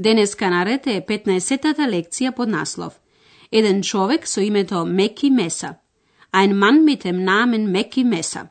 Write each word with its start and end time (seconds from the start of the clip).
Денеска 0.00 0.50
наред 0.50 0.86
е 0.86 1.02
15-тата 1.04 1.84
лекција 1.84 2.32
под 2.32 2.48
наслов 2.48 3.00
Еден 3.52 3.82
човек 3.82 4.28
со 4.28 4.40
името 4.40 4.86
Меки 4.86 5.30
Меса. 5.30 5.74
Ein 6.32 6.54
Mann 6.54 6.84
mit 6.84 7.04
dem 7.04 7.24
Namen 7.24 7.66
Меки 7.70 8.04
Меса. 8.04 8.48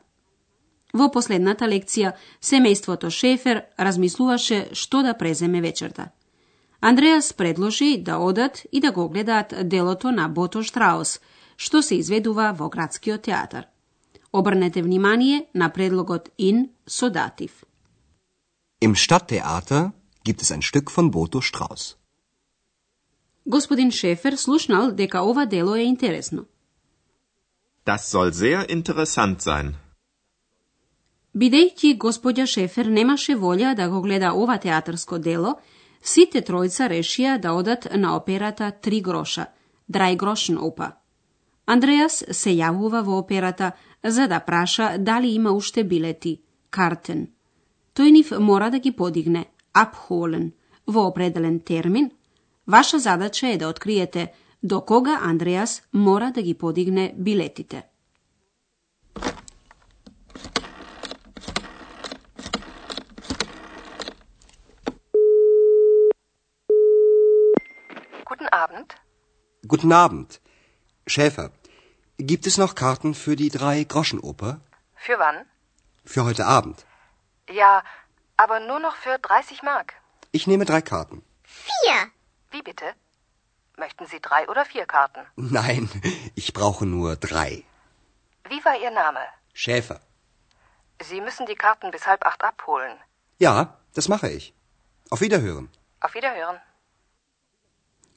Во 0.92 1.10
последната 1.10 1.64
лекција, 1.64 2.12
семејството 2.42 3.10
Шефер 3.10 3.62
размислуваше 3.78 4.68
што 4.74 5.02
да 5.02 5.14
преземе 5.14 5.60
вечерта. 5.60 6.10
Андреас 6.80 7.32
предложи 7.32 7.96
да 7.98 8.18
одат 8.18 8.62
и 8.72 8.80
да 8.80 8.92
го 8.92 9.08
гледаат 9.08 9.54
делото 9.68 10.10
на 10.12 10.28
Бото 10.28 10.62
Штраус, 10.62 11.20
што 11.56 11.82
се 11.82 11.94
изведува 11.94 12.52
во 12.52 12.68
градскиот 12.68 13.22
театар. 13.22 13.66
Обрнете 14.32 14.82
внимание 14.82 15.46
на 15.54 15.68
предлогот 15.68 16.28
ин 16.38 16.68
со 16.86 17.10
датив. 17.10 17.64
Im 18.82 18.94
Stadttheater 18.94 19.99
gibt 20.30 20.42
es 20.44 20.50
ein 20.54 20.62
Stück 20.70 20.88
von 20.96 21.06
Boto 21.10 21.40
Strauß. 21.50 21.82
Господин 23.54 23.90
Шефер 23.90 24.34
слушнал 24.36 24.92
дека 24.92 25.18
ова 25.30 25.46
дело 25.46 25.74
е 25.76 25.84
интересно. 25.84 26.44
Das 27.86 28.02
soll 28.12 28.30
sehr 28.32 28.60
interessant 28.76 29.36
sein. 29.48 29.66
Бидејќи 31.40 31.90
господја 32.04 32.46
Шефер 32.46 32.86
немаше 32.98 33.34
волја 33.44 33.74
да 33.74 33.88
го 33.88 34.00
гледа 34.02 34.30
ова 34.42 34.58
театарско 34.58 35.18
дело, 35.18 35.54
сите 36.02 36.42
тројца 36.48 36.88
решија 36.90 37.38
да 37.38 37.52
одат 37.52 37.88
на 37.94 38.16
операта 38.16 38.72
Три 38.82 39.00
гроша, 39.00 39.46
Драј 39.88 40.16
грошен 40.16 40.58
опа. 40.58 40.88
Андреас 41.66 42.24
се 42.30 42.50
јавува 42.50 43.02
во 43.02 43.18
операта 43.18 43.72
за 44.04 44.28
да 44.28 44.40
праша 44.40 44.96
дали 44.98 45.34
има 45.34 45.50
уште 45.52 45.84
билети, 45.84 46.40
картен. 46.70 47.28
Тој 47.94 48.10
нив 48.10 48.30
мора 48.38 48.70
да 48.70 48.78
ги 48.78 48.92
подигне, 48.92 49.46
апхолен, 49.72 50.52
во 50.86 51.06
определен 51.06 51.60
термин. 51.60 52.10
Ваша 52.66 52.98
задача 52.98 53.48
е 53.48 53.58
да 53.58 53.68
откриете 53.68 54.32
до 54.62 54.80
кога 54.80 55.18
Андреас 55.22 55.82
мора 55.92 56.30
да 56.34 56.42
ги 56.42 56.54
подигне 56.54 57.14
билетите. 57.16 57.86
Guten 68.30 68.48
Abend. 68.64 68.88
Guten 69.66 69.92
Abend. 69.92 70.40
Schäfer, 71.06 71.50
gibt 72.18 72.46
es 72.46 72.56
noch 72.58 72.74
Karten 72.74 73.14
für 73.14 73.36
die 73.36 73.50
Drei-Groschen-Oper? 73.50 74.60
Für 74.94 75.18
wann? 75.18 75.38
Für 76.04 76.24
heute 76.24 76.46
Abend. 76.46 76.86
Ja, 77.48 77.82
Aber 78.42 78.58
nur 78.68 78.80
noch 78.86 78.96
für 79.04 79.16
30 79.18 79.62
Mark. 79.62 79.88
Ich 80.32 80.46
nehme 80.50 80.64
drei 80.64 80.82
Karten. 80.92 81.18
Vier. 81.66 81.98
Wie 82.52 82.62
bitte? 82.62 82.86
Möchten 83.76 84.06
Sie 84.06 84.20
drei 84.28 84.42
oder 84.52 84.64
vier 84.64 84.86
Karten? 84.86 85.22
Nein, 85.36 85.84
ich 86.34 86.48
brauche 86.52 86.86
nur 86.86 87.16
drei. 87.16 87.50
Wie 88.50 88.64
war 88.66 88.76
Ihr 88.84 88.92
Name? 89.02 89.24
Schäfer. 89.52 90.00
Sie 91.08 91.20
müssen 91.26 91.46
die 91.46 91.60
Karten 91.64 91.90
bis 91.90 92.06
halb 92.06 92.22
acht 92.30 92.42
abholen. 92.50 92.96
Ja, 93.38 93.54
das 93.94 94.08
mache 94.08 94.28
ich. 94.38 94.54
Auf 95.10 95.20
Wiederhören. 95.20 95.68
Auf 96.00 96.14
Wiederhören. 96.14 96.58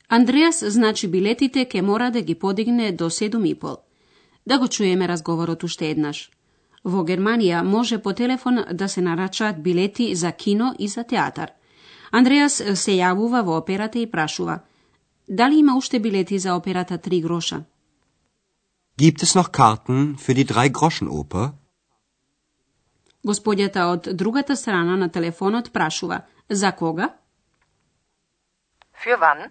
Andreas 0.08 0.60
znači 0.64 1.08
biletite 1.08 1.66
ke 1.66 1.82
mora 1.82 2.10
da 2.10 2.20
gi 2.20 2.36
podigne 2.36 2.92
do 2.92 3.10
sedam 3.10 3.46
i 3.46 3.56
pol. 3.60 3.78
Da 4.46 4.58
go 4.58 4.68
čujeme 4.68 5.08
razgovorot. 5.08 5.64
Во 6.84 7.04
Германија 7.04 7.64
може 7.64 7.98
по 7.98 8.14
телефон 8.14 8.64
да 8.72 8.90
се 8.90 9.02
нарачаат 9.02 9.64
билети 9.64 10.16
за 10.16 10.32
кино 10.32 10.76
и 10.80 10.88
за 10.88 11.04
театар. 11.04 11.52
Андреас 12.12 12.62
се 12.76 12.92
јавува 12.92 13.42
во 13.44 13.58
операта 13.58 14.00
и 14.00 14.12
прашува 14.12 14.60
дали 15.28 15.60
има 15.60 15.78
уште 15.78 16.00
билети 16.00 16.40
за 16.40 16.56
операта 16.56 16.98
Три 16.98 17.22
гроша. 17.22 17.64
Gibt 18.98 19.24
es 19.24 19.36
noch 19.36 19.52
Karten 19.52 20.18
für 20.18 20.34
die 20.34 20.46
Drei-Groschen-Oper? 20.46 21.52
Господјата 23.26 23.88
од 23.94 24.10
другата 24.14 24.56
страна 24.56 24.96
на 24.98 25.10
телефонот 25.10 25.72
прашува 25.72 26.22
за 26.50 26.72
кога? 26.72 27.10
Für 28.94 29.18
wann? 29.20 29.50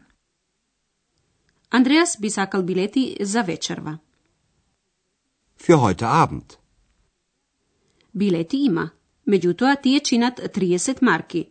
Андреас 1.70 2.16
би 2.20 2.30
сакал 2.30 2.62
билети 2.62 3.16
за 3.20 3.42
вечерва. 3.42 3.98
Für 5.58 5.80
heute 5.80 6.06
Abend. 6.06 6.61
Билети 8.14 8.56
има, 8.64 8.90
меѓутоа 9.26 9.80
тие 9.82 10.00
чинат 10.00 10.38
30 10.38 11.02
марки. 11.02 11.48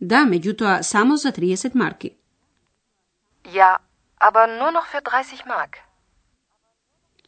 Да, 0.00 0.24
меѓутоа 0.24 0.82
само 0.82 1.16
за 1.16 1.32
30 1.32 1.74
марки. 1.74 2.16
Ja, 3.44 3.78
aber 4.20 4.46
nur 4.46 4.70
noch 4.72 4.86
für 4.86 5.02
30 5.02 5.46
Mark. 5.46 5.76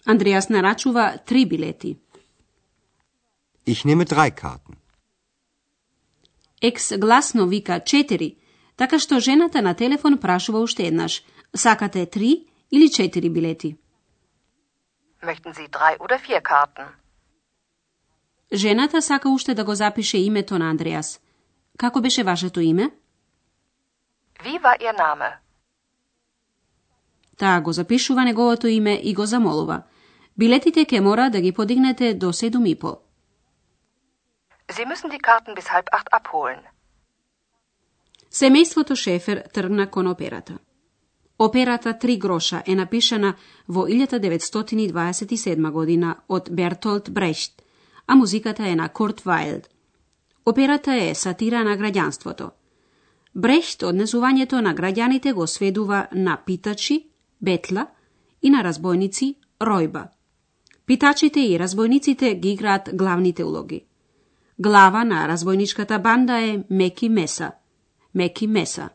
Андреас 0.05 0.49
нарачува 0.49 1.19
три 1.27 1.45
билети. 1.47 1.99
Ich 3.67 3.85
nehme 3.85 4.05
drei 4.05 4.31
Karten. 4.31 4.77
Екс 6.61 6.93
гласно 6.99 7.47
вика 7.47 7.81
4, 7.81 8.37
така 8.77 8.99
што 8.99 9.21
жената 9.21 9.63
на 9.63 9.75
телефон 9.75 10.19
прашува 10.19 10.61
уште 10.61 10.87
еднаш. 10.87 11.23
Сакате 11.55 12.07
три 12.07 12.47
или 12.71 12.89
четири 12.91 13.29
билети? 13.31 13.77
Möchten 15.23 15.53
Sie 15.53 15.69
drei 15.69 15.99
oder 15.99 16.19
vier 16.19 16.41
Karten? 16.41 17.02
Жената 18.53 19.03
сака 19.03 19.29
уште 19.29 19.55
да 19.55 19.65
го 19.65 19.75
запише 19.75 20.19
името 20.19 20.59
на 20.59 20.71
Андреас. 20.71 21.21
Како 21.79 22.01
беше 22.01 22.23
вашето 22.23 22.61
име? 22.61 22.91
Wie 24.45 24.61
war 24.61 24.79
Ihr 24.81 24.97
Name? 24.99 25.33
Таа 27.37 27.61
го 27.61 27.73
запишува 27.73 28.25
неговото 28.25 28.67
име 28.67 29.01
и 29.03 29.15
го 29.15 29.27
замолува. 29.27 29.83
Билетите 30.39 30.85
ке 30.85 31.01
мора 31.01 31.31
да 31.31 31.41
ги 31.41 31.53
подигнете 31.53 32.15
до 32.15 32.27
7.30. 32.27 32.99
Sie 34.73 34.87
müssen 34.87 35.11
die 35.11 35.19
Karten 35.29 35.55
bis 35.55 35.69
halb 35.69 35.87
acht 35.93 36.09
abholen. 36.13 36.61
Семејството 38.31 38.95
Шефер 38.95 39.43
тргна 39.55 39.91
кон 39.91 40.07
операта. 40.07 40.59
Операта 41.39 41.99
Три 41.99 42.17
гроша 42.19 42.63
е 42.67 42.75
напишана 42.75 43.35
во 43.69 43.87
1927 43.87 45.71
година 45.71 46.17
од 46.29 46.49
Бертолд 46.51 47.11
Брехт, 47.13 47.62
а 48.07 48.15
музиката 48.15 48.69
е 48.69 48.77
на 48.77 48.89
Курт 48.89 49.21
Вайлд. 49.21 49.69
Операта 50.47 50.95
е 50.95 51.15
сатира 51.15 51.65
на 51.65 51.77
граѓанството. 51.77 52.51
Брехт 53.35 53.83
однесувањето 53.83 54.61
на 54.61 54.75
граѓаните 54.75 55.33
го 55.33 55.47
сведува 55.47 56.07
на 56.13 56.37
питачи, 56.47 57.07
бетла 57.41 57.87
и 58.43 58.51
на 58.51 58.65
разбойници, 58.65 59.37
ројба. 59.61 60.09
Питачите 60.87 61.41
и 61.41 61.59
разбойниците 61.59 62.35
ги 62.35 62.53
играат 62.53 62.91
главните 62.93 63.45
улоги. 63.45 63.85
Глава 64.59 65.05
на 65.05 65.29
разбойничката 65.29 65.99
банда 65.99 66.39
е 66.41 66.65
Меки 66.71 67.09
Меса. 67.09 67.53
Меки 68.15 68.47
Меса. 68.47 68.89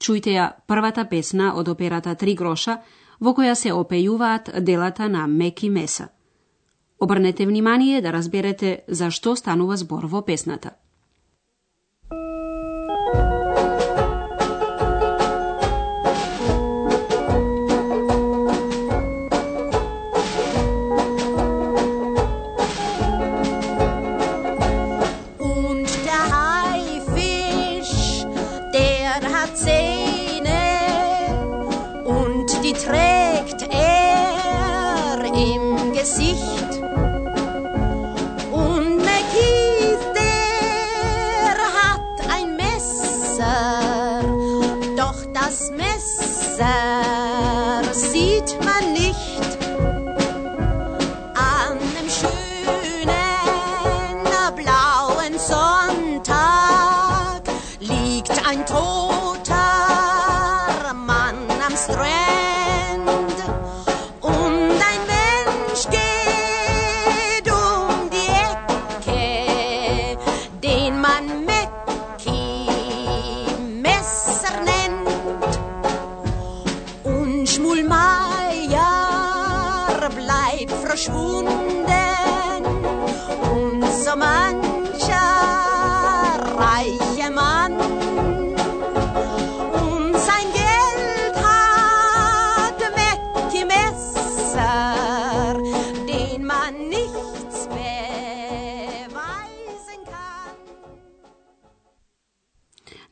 Чујте 0.00 0.32
ја 0.32 0.52
првата 0.66 1.04
песна 1.08 1.54
од 1.56 1.68
операта 1.68 2.14
Три 2.14 2.34
гроша, 2.34 2.80
во 3.20 3.32
која 3.36 3.54
се 3.54 3.72
опејуваат 3.72 4.60
делата 4.60 5.08
на 5.08 5.26
Меки 5.26 5.70
Меса. 5.70 6.08
Обрнете 7.00 7.46
внимание 7.46 8.02
да 8.02 8.12
разберете 8.12 8.84
за 8.86 9.10
што 9.10 9.32
станува 9.36 9.76
збор 9.80 10.04
во 10.06 10.20
песната. 10.20 10.76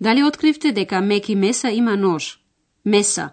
Дали 0.08 0.25
откривте 0.25 0.72
дека 0.72 1.00
Меки 1.00 1.34
Меса 1.34 1.70
има 1.70 1.96
нож? 1.96 2.40
Меса, 2.84 3.25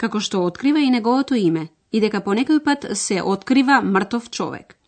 како 0.00 0.20
што 0.24 0.38
открива 0.48 0.80
и 0.80 0.88
неговото 0.90 1.36
име, 1.36 1.66
и 1.92 2.00
дека 2.00 2.22
понекој 2.24 2.62
пат 2.64 2.86
се 2.96 3.18
открива 3.20 3.82
мртов 3.84 4.30
човек. 4.30 4.78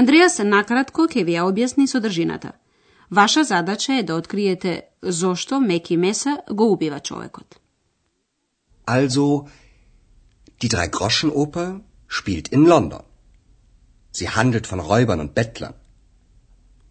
Андреас 0.00 0.36
накратко 0.44 1.06
ќе 1.08 1.24
ви 1.24 1.38
ја 1.38 1.46
објасни 1.48 1.86
содржината. 1.86 2.52
Ваша 3.10 3.44
задача 3.44 3.94
е 3.94 4.02
да 4.02 4.20
откриете 4.20 4.82
зошто 5.02 5.60
Меки 5.60 5.96
Меса 5.96 6.36
го 6.52 6.72
убива 6.72 7.00
човекот. 7.00 7.56
Also, 8.86 9.48
die 10.60 10.68
Drei-Groschen-Oper 10.68 11.80
spielt 12.08 12.52
in 12.52 12.68
London. 12.68 13.02
Sie 14.12 14.28
handelt 14.28 14.66
von 14.66 14.80
Räubern 14.80 15.20
und 15.20 15.34
Bettlern. 15.34 15.74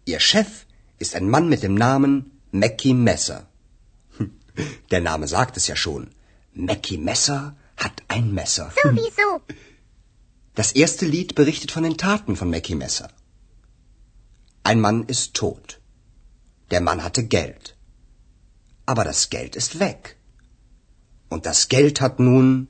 Ihr 0.06 0.18
Chef 0.18 0.66
ist 0.98 1.14
ein 1.14 1.30
Mann 1.30 1.48
mit 1.48 1.62
dem 1.62 1.74
Namen 1.74 2.33
Mackie 2.53 2.93
Messer. 3.09 3.39
Hm, 4.17 4.31
Der 4.91 5.01
Name 5.09 5.27
sagt 5.27 5.57
es 5.57 5.67
ja 5.71 5.75
schon. 5.75 6.03
Mackie 6.53 6.97
Messer 7.09 7.55
hat 7.83 7.97
ein 8.15 8.27
Messer. 8.39 8.67
Sowieso. 8.83 9.27
Das 10.59 10.71
erste 10.83 11.05
Lied 11.05 11.35
berichtet 11.35 11.71
von 11.71 11.83
den 11.83 11.97
Taten 11.97 12.35
von 12.35 12.49
Mackie 12.49 12.79
Messer. 12.83 13.09
Ein 14.63 14.79
Mann 14.85 15.03
ist 15.13 15.33
tot. 15.33 15.79
Der 16.71 16.81
Mann 16.81 17.03
hatte 17.05 17.23
Geld. 17.37 17.75
Aber 18.85 19.03
das 19.11 19.29
Geld 19.29 19.55
ist 19.55 19.79
weg. 19.79 20.17
Und 21.29 21.45
das 21.45 21.59
Geld 21.69 22.01
hat 22.01 22.19
nun 22.19 22.67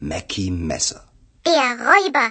Mackie 0.00 0.50
Messer. 0.50 1.02
Der 1.46 1.68
Räuber. 1.90 2.28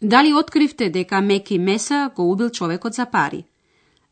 Дали 0.00 0.32
откривте 0.32 0.90
дека 0.90 1.20
Меки 1.20 1.58
Меса 1.58 2.12
го 2.16 2.22
убил 2.30 2.50
човекот 2.50 2.94
за 2.94 3.06
пари? 3.06 3.44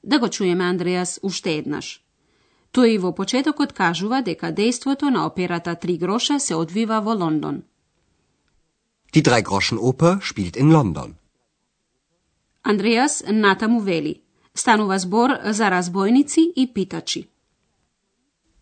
Да 0.04 0.20
го 0.20 0.30
чуеме 0.30 0.64
Андреас 0.64 1.20
уште 1.24 1.58
еднаш. 1.58 2.02
Тој 2.74 3.00
во 3.00 3.12
почетокот 3.12 3.74
кажува 3.74 4.22
дека 4.22 4.52
дејството 4.52 5.10
на 5.10 5.26
операта 5.26 5.76
Три 5.76 5.98
гроша 5.98 6.40
се 6.40 6.56
одвива 6.56 7.02
во 7.02 7.14
Лондон. 7.14 7.64
Die 9.14 9.22
Drei-Groschen-Oper 9.22 10.20
spielt 10.22 10.56
in 10.56 10.72
London. 10.72 11.14
Андреас 12.64 13.24
натаму 13.28 13.80
вели. 13.80 14.22
Станува 14.56 15.00
збор 15.00 15.30
за 15.46 15.72
разбойници 15.72 16.54
и 16.56 16.74
питачи. 16.74 17.28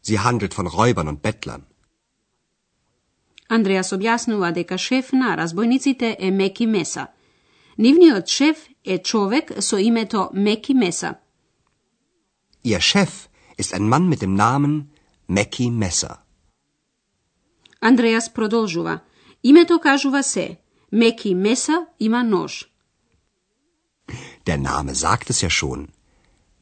Sie 0.04 0.18
handelt 0.18 0.54
von 0.54 0.68
Räubern 0.68 1.08
und 1.08 1.22
Bettlern. 1.22 1.62
Андреас 3.50 3.94
објаснува 3.94 4.52
дека 4.54 4.78
шеф 4.78 5.12
на 5.14 5.38
разбойниците 5.38 6.18
е 6.20 6.32
Меки 6.32 6.66
Меса. 6.66 7.08
Нивниот 7.78 8.28
шеф 8.28 8.68
е 8.86 8.98
човек 8.98 9.52
со 9.60 9.78
името 9.78 10.30
Меки 10.34 10.74
Меса. 10.74 11.16
Ihr 12.64 12.82
Chef 12.82 13.30
ist 13.58 13.74
ein 13.74 13.88
Mann 13.88 14.10
mit 14.10 14.22
dem 14.22 14.34
Namen 14.34 14.92
Mackie 15.28 15.72
Messer. 15.72 16.18
Андреас 17.82 18.34
продолжува. 18.34 19.00
Името 19.44 19.80
кажува 19.80 20.24
се. 20.24 20.58
Меки 20.92 21.36
Меса 21.36 21.86
има 22.00 22.24
нож. 22.24 22.66
Der 24.46 24.58
Name 24.58 24.94
sagt 24.94 25.30
es 25.30 25.44
ja 25.44 25.50
schon. 25.50 25.88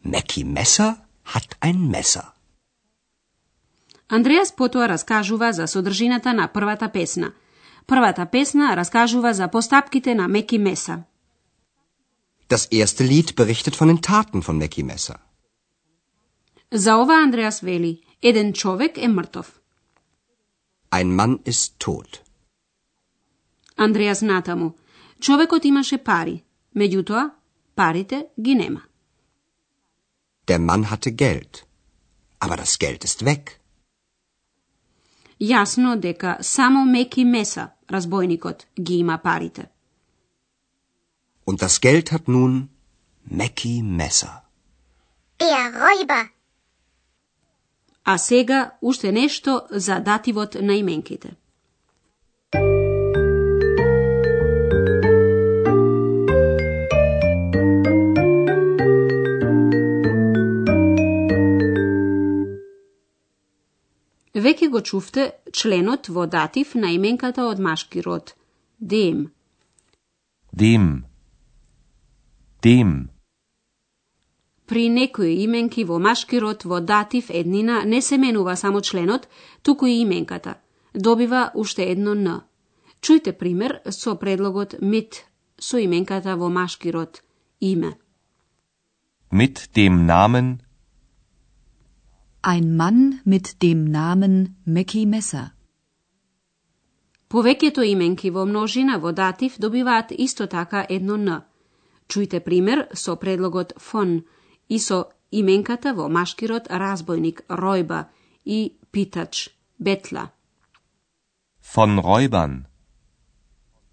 Mackie 0.05 0.43
Messer 0.43 0.95
hat 1.33 1.49
ein 1.61 1.91
Messer. 1.91 2.25
Андреас 4.09 4.55
потоа 4.55 4.89
раскажува 4.89 5.53
за 5.53 5.67
содржината 5.67 6.33
на 6.33 6.47
првата 6.47 6.89
песна. 6.91 7.31
Првата 7.87 8.25
песна 8.25 8.77
раскажува 8.77 9.33
за 9.33 9.47
постапките 9.47 10.15
на 10.15 10.27
Меки 10.27 10.57
Меса. 10.57 11.03
Das 12.49 12.71
erste 12.71 13.03
Lied 13.03 13.35
berichtet 13.35 13.75
von 13.75 13.87
den 13.87 14.01
Taten 14.01 14.41
von 14.41 14.57
Mackie 14.57 14.83
Messer. 14.83 15.26
За 16.73 16.97
ова 16.97 17.13
Андреас 17.23 17.59
вели, 17.59 18.01
еден 18.21 18.53
човек 18.53 18.97
е 18.97 19.07
мртов. 19.07 19.61
Ein 20.91 21.15
Mann 21.15 21.43
ist 21.43 21.77
tot. 21.79 22.21
Андреас 23.77 24.21
натаму, 24.21 24.73
човекот 25.19 25.65
имаше 25.65 25.97
пари, 25.97 26.43
меѓутоа, 26.75 27.31
парите 27.75 28.27
ги 28.41 28.55
нема. 28.55 28.81
Der 30.47 30.59
Mann 30.59 30.83
hatte 30.83 31.11
Geld. 31.11 31.63
Aber 32.39 32.57
das 32.57 32.77
Geld 32.83 33.03
ist 33.03 33.21
weg. 33.23 33.43
Јасно 35.39 35.95
дека 35.95 36.37
само 36.41 36.85
Меки 36.85 37.23
Меса, 37.25 37.71
разбойникот, 37.89 38.67
ги 38.79 38.93
има 38.93 39.17
парите. 39.23 39.69
Und 41.45 41.59
das 41.61 41.79
Geld 41.79 42.11
hat 42.11 42.27
nun 42.27 42.69
Mackie 43.31 43.81
Messer. 43.81 44.35
Der 45.39 45.65
Räuber. 45.83 46.36
А 48.09 48.17
сега 48.17 48.71
уште 48.81 49.11
нешто 49.11 49.61
за 49.71 49.99
дативот 49.99 50.55
на 50.61 50.75
именките. 50.79 51.35
Веќе 64.31 64.69
го 64.71 64.79
чувте 64.79 65.25
членот 65.51 66.07
во 66.07 66.29
датив 66.31 66.75
на 66.79 66.93
именката 66.95 67.43
од 67.51 67.59
машки 67.59 67.99
род. 67.99 68.35
Дем. 68.79 69.27
Дем. 70.53 71.03
Дем. 72.63 73.16
При 74.67 74.89
некои 74.89 75.43
именки 75.43 75.83
во 75.83 75.97
машки 75.99 76.39
род 76.39 76.63
во 76.65 76.81
датив 76.81 77.29
еднина 77.29 77.83
не 77.85 78.01
се 78.01 78.17
менува 78.17 78.55
само 78.55 78.81
членот, 78.81 79.27
туку 79.63 79.85
и 79.85 80.01
именката. 80.01 80.55
Добива 80.93 81.51
уште 81.55 81.91
едно 81.91 82.13
н. 82.15 82.41
Чујте 83.01 83.31
пример 83.31 83.79
со 83.89 84.15
предлогот 84.15 84.75
mit 84.81 85.23
со 85.59 85.77
именката 85.79 86.35
во 86.35 86.49
машки 86.49 86.91
род 86.91 87.23
име. 87.61 87.97
Mit 89.31 89.69
dem 89.75 90.05
Namen 90.05 90.59
Ein 92.43 92.75
Mann 92.75 93.21
mit 93.25 93.61
dem 93.61 93.85
Namen 93.85 94.55
Mackie 94.65 95.05
Messer. 95.05 95.51
Повеќето 97.29 97.83
именки 97.83 98.29
во 98.29 98.45
множина 98.45 98.99
во 98.99 99.11
датив 99.11 99.59
добиваат 99.59 100.11
исто 100.11 100.47
така 100.47 100.85
едно 100.89 101.15
н. 101.15 101.41
Чујте 102.07 102.39
пример 102.39 102.87
со 102.93 103.15
предлогот 103.15 103.73
фон 103.77 104.23
и 104.69 104.79
со 104.79 105.09
именката 105.31 105.93
во 105.93 106.07
машки 106.09 106.45
род 106.45 106.67
разбойник 106.69 107.43
ројба 107.49 108.07
и 108.45 108.73
питач 108.91 109.49
бетла. 109.79 110.31
von 111.73 111.99
Räubern. 111.99 112.67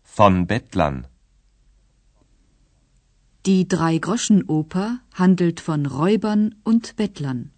Von 0.04 0.46
Bettlern. 0.46 1.06
Die 3.46 3.66
Drei-Groschen-Oper 3.68 5.00
handelt 5.12 5.60
von 5.60 5.84
Räubern 5.86 6.54
und 6.64 6.96
Bettlern. 6.96 7.50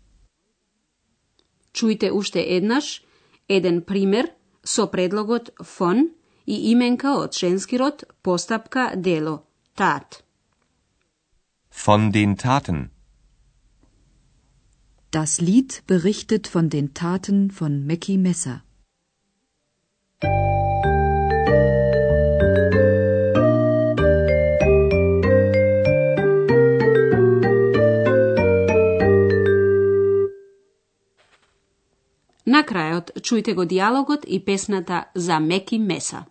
Чујте 1.77 2.09
уште 2.19 2.41
еднаш 2.57 2.87
еден 3.57 3.83
пример 3.83 4.27
со 4.65 4.87
предлогот 4.95 5.53
фон 5.73 5.99
и 6.47 6.57
именка 6.73 7.11
од 7.23 7.37
женски 7.41 7.77
род 7.77 8.05
постапка 8.23 8.93
дело 8.97 9.45
тат. 9.77 10.25
Von 11.71 12.11
den 12.11 12.37
Taten. 12.37 12.96
Das 15.16 15.42
Lied 15.42 15.84
berichtet 15.88 16.48
von 16.48 16.70
den 16.70 16.94
Taten 16.94 17.52
von 17.52 17.86
Mackie 17.86 18.18
Messer. 18.18 18.62
На 32.52 32.64
крајот 32.68 33.12
чујте 33.22 33.54
го 33.54 33.66
диалогот 33.66 34.26
и 34.28 34.40
песната 34.40 35.06
за 35.16 35.40
Меки 35.40 35.78
Меса. 35.80 36.26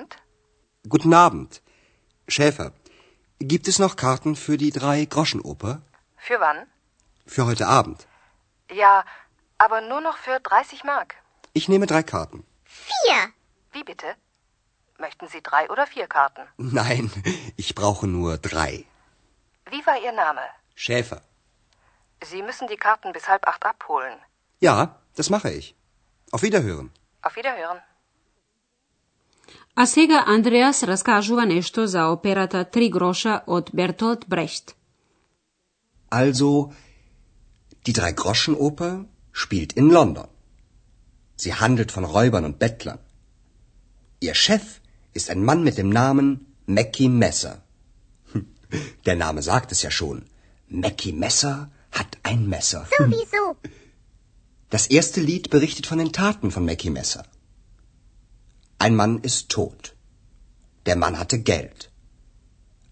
Abend. 0.00 0.16
Guten 0.88 1.12
Abend. 1.12 1.62
Schäfer, 2.26 2.72
gibt 3.38 3.68
es 3.68 3.78
noch 3.78 3.96
Karten 3.96 4.34
für 4.34 4.56
die 4.56 4.70
Drei-Groschen-Oper? 4.70 5.82
Für 6.16 6.40
wann? 6.40 6.66
Für 7.26 7.44
heute 7.44 7.66
Abend. 7.66 8.06
Ja, 8.70 9.04
aber 9.58 9.82
nur 9.82 10.00
noch 10.00 10.16
für 10.16 10.40
30 10.40 10.84
Mark. 10.84 11.16
Ich 11.52 11.68
nehme 11.68 11.86
drei 11.86 12.02
Karten. 12.02 12.46
Vier. 12.64 13.18
Wie 13.72 13.84
bitte? 13.84 14.14
Möchten 14.98 15.28
Sie 15.28 15.42
drei 15.42 15.68
oder 15.70 15.86
vier 15.86 16.06
Karten? 16.06 16.42
Nein, 16.56 17.10
ich 17.56 17.74
brauche 17.74 18.06
nur 18.06 18.38
drei. 18.38 18.84
Wie 19.70 19.84
war 19.86 20.00
Ihr 20.02 20.12
Name? 20.12 20.42
Schäfer. 20.74 21.20
Sie 22.24 22.42
müssen 22.42 22.68
die 22.68 22.76
Karten 22.76 23.12
bis 23.12 23.28
halb 23.28 23.46
acht 23.46 23.64
abholen. 23.66 24.18
Ja, 24.60 24.98
das 25.16 25.28
mache 25.30 25.50
ich. 25.50 25.74
Auf 26.32 26.42
Wiederhören. 26.42 26.90
Auf 27.22 27.36
Wiederhören. 27.36 27.80
А 29.75 29.85
сега 29.85 30.23
Андреас 30.27 30.83
раскажува 30.83 31.45
нешто 31.45 31.87
за 31.87 32.01
операта 32.15 32.65
Три 32.65 32.89
гроша 32.89 33.41
од 33.47 33.69
Бертолд 33.73 34.25
Брехт. 34.27 34.75
Also, 36.11 36.49
die 37.85 37.93
Drei-Groschen-Oper 37.99 38.93
spielt 39.43 39.71
in 39.73 39.87
London. 39.97 40.27
Sie 41.41 41.53
handelt 41.61 41.91
von 41.91 42.05
Räubern 42.15 42.45
und 42.49 42.57
Bettlern. 42.63 42.99
Ihr 44.21 44.35
Chef 44.45 44.65
ist 45.17 45.29
ein 45.29 45.43
Mann 45.49 45.61
mit 45.67 45.75
dem 45.77 45.89
Namen 46.01 46.27
Mackie 46.77 47.09
Messer. 47.09 47.55
Hm, 48.31 48.45
Der 49.07 49.17
Name 49.23 49.41
sagt 49.51 49.69
es 49.73 49.81
ja 49.85 49.91
schon. 49.91 50.17
Mackie 50.83 51.15
Messer 51.25 51.55
hat 51.99 52.11
ein 52.23 52.41
Messer. 52.55 52.81
Sowieso. 52.97 53.43
Das 54.69 54.87
erste 54.87 55.19
Lied 55.29 55.49
berichtet 55.55 55.85
von 55.91 55.99
den 56.01 56.11
Taten 56.21 56.49
von 56.55 56.63
Mackie 56.69 56.93
Messer. 56.99 57.23
Ein 58.79 58.95
Mann 58.95 59.19
ist 59.29 59.49
tot. 59.49 59.95
Der 60.85 60.95
Mann 60.95 61.17
hatte 61.19 61.39
Geld. 61.39 61.91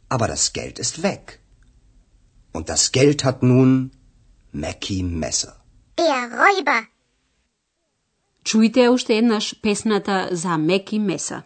Aber 0.10 0.27
das 0.27 0.53
Geld 0.53 0.79
ist 0.79 1.03
weg. 1.03 1.39
Und 2.51 2.69
das 2.69 2.91
Geld 2.91 3.24
hat 3.24 3.43
nun 3.43 3.91
Mackie 4.51 5.03
Messer. 5.03 5.55
Der 5.98 6.22
Räuber. 6.41 6.79
Чујте 8.48 8.89
уште 8.89 9.13
еднаш 9.17 9.45
песната 9.62 10.29
за 10.31 10.57
Меки 10.57 11.00
Меса. 11.00 11.43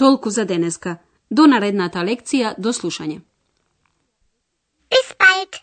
Толку 0.00 0.30
за 0.30 0.44
денеска. 0.44 0.96
До 1.30 1.44
наредната 1.46 2.00
лекција, 2.00 2.54
до 2.58 2.70
слушање. 2.72 3.18
Bis 4.88 5.10
bald. 5.20 5.58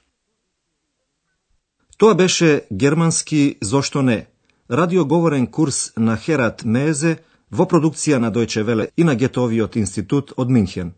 Тоа 1.98 2.14
беше 2.14 2.68
германски 2.72 3.58
Зошто 3.62 4.02
не? 4.02 4.28
Радиоговорен 4.70 5.48
курс 5.48 5.92
на 5.98 6.18
Херат 6.18 6.62
Мезе 6.66 7.16
во 7.50 7.66
продукција 7.66 8.22
на 8.22 8.30
Дојче 8.32 8.62
Веле 8.64 8.88
и 8.98 9.04
на 9.04 9.16
Гетовиот 9.16 9.76
институт 9.76 10.34
од 10.38 10.54
Минхен. 10.54 10.94